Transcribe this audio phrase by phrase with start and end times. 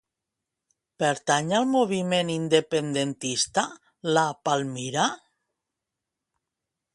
[1.01, 3.67] Pertany al moviment independentista
[4.17, 5.05] la Palmira?